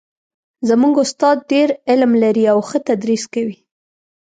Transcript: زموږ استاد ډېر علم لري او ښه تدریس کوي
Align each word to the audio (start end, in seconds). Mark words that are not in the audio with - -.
زموږ 0.69 0.95
استاد 1.05 1.37
ډېر 1.51 1.69
علم 1.89 2.11
لري 2.23 2.43
او 2.53 2.59
ښه 2.67 2.79
تدریس 2.87 3.23
کوي 3.33 3.57